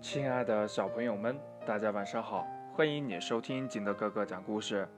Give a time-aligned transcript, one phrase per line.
[0.00, 2.46] 亲爱的小朋友们，大家晚上好！
[2.72, 4.88] 欢迎你收听金德哥哥讲故事。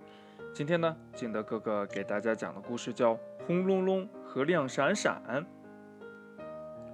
[0.54, 5.20] 今天呢，金德哥哥给大家讲的故事叫《轰隆隆和亮闪闪》。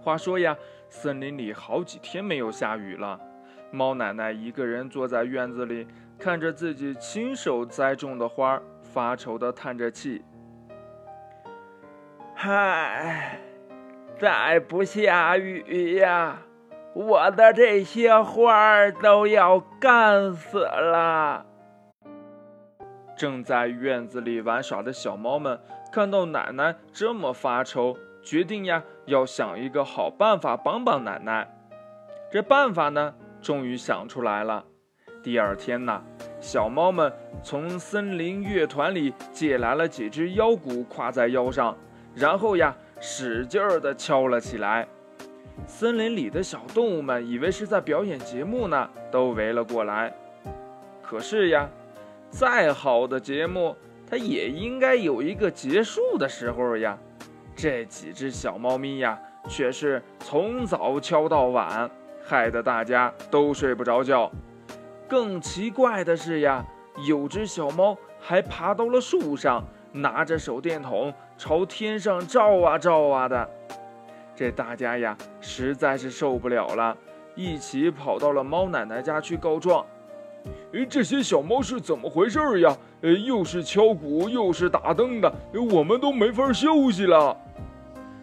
[0.00, 0.56] 话说呀，
[0.88, 3.20] 森林里好几天没有下雨了，
[3.70, 5.86] 猫奶奶一个人坐在院子里，
[6.18, 10.24] 看着自己亲手栽种的花，发愁的叹着气
[12.34, 13.38] ：“嗨，
[14.18, 16.40] 再不下雨呀！”
[16.98, 21.46] 我的这些花儿都要干死了。
[23.16, 25.60] 正在院子里玩耍的小猫们
[25.92, 31.48] 看到奶奶这么发愁，决定呀要想一个好办法帮帮奶奶。
[32.32, 34.64] 这办法呢，终于想出来了。
[35.22, 36.02] 第二天呢，
[36.40, 37.12] 小猫们
[37.44, 41.76] 从森林乐团里借来了几只腰鼓，挎在腰上，
[42.12, 44.88] 然后呀使劲儿地敲了起来。
[45.66, 50.12] 森林里的小动物们以为是在表演节目呢，都围了过来。
[51.02, 51.68] 可是呀，
[52.30, 53.76] 再好的节目，
[54.08, 56.96] 它也应该有一个结束的时候呀。
[57.54, 61.90] 这几只小猫咪呀，却是从早敲到晚，
[62.22, 64.30] 害得大家都睡不着觉。
[65.08, 66.64] 更奇怪的是呀，
[67.06, 73.48] 有只小猫还爬到了树上，拿着手电筒朝天上照啊照啊的。
[74.38, 76.96] 这大家呀，实在是受不了了，
[77.34, 79.84] 一起跑到了猫奶奶家去告状。
[80.72, 82.72] 哎，这些小猫是怎么回事呀？
[83.00, 85.32] 呃，又是敲鼓，又是打灯的，
[85.72, 87.36] 我们都没法休息了。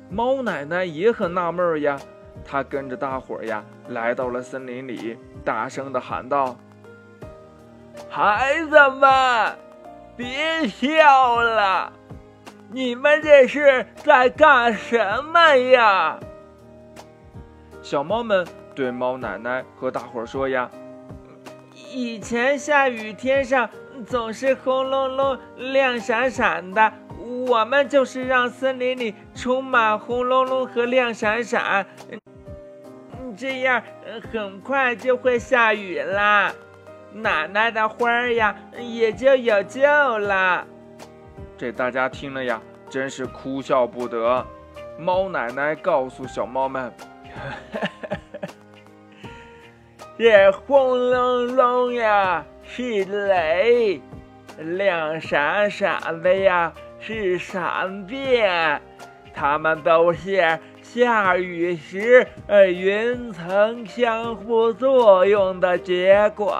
[0.09, 1.99] 猫奶奶也很纳闷呀，
[2.45, 6.55] 她跟着大伙儿呀，来到了森林里，大声的喊道
[8.07, 9.53] ：“孩子们，
[10.15, 11.91] 别笑了！”
[12.75, 16.19] 你们这是在干什么呀？
[17.81, 18.45] 小猫们
[18.75, 20.69] 对猫奶奶和大伙儿说呀
[21.93, 23.69] ：“以前下雨天上
[24.05, 26.91] 总是轰隆隆、亮闪闪的，
[27.47, 31.87] 我们就是让森林里充满轰隆隆和亮闪闪，
[33.37, 33.81] 这样
[34.33, 36.51] 很快就会下雨啦，
[37.13, 39.79] 奶奶的花儿呀也就有救
[40.17, 40.67] 了。”
[41.57, 44.45] 这大家听了呀，真是哭笑不得。
[44.97, 46.91] 猫奶奶告诉小猫们
[50.17, 54.01] ：“这轰隆隆呀是雷，
[54.57, 58.81] 亮闪闪的呀是闪电，
[59.33, 66.57] 它们都是下雨时呃云层相互作用的结果。”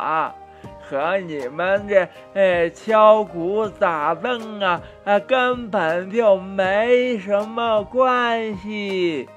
[0.88, 9.28] 和你们这哎敲鼓打灯啊啊根本就没什么关系。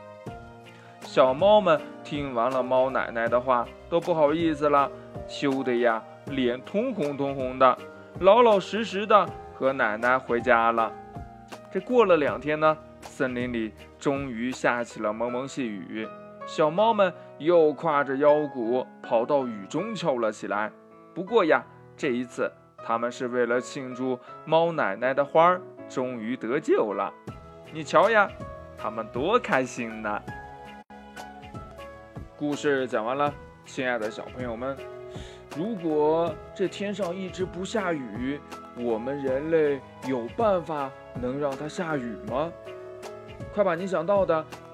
[1.00, 4.90] 小猫们听完了猫奶奶的话，都不好意思了，
[5.26, 7.78] 羞得呀脸通红通红的，
[8.20, 10.92] 老老实实的和奶奶回家了。
[11.72, 16.06] 这过了两天呢，森林里终于下起了蒙蒙细雨，
[16.46, 20.70] 小猫们又挎着腰鼓跑到雨中敲了起来。
[21.14, 21.64] 不过呀，
[21.96, 22.50] 这一次
[22.84, 27.12] 他们是为了庆祝猫奶奶的花儿终于得救了。
[27.72, 28.30] 你瞧呀，
[28.76, 30.22] 他们多开心呐！
[32.36, 34.76] 故事讲完了，亲爱的小朋友们，
[35.56, 38.40] 如果这天上一直不下雨，
[38.76, 40.88] 我们人类有办法
[41.20, 42.50] 能让它下雨吗？
[43.52, 44.44] 快把你想到的